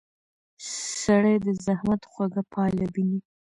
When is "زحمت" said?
1.65-2.01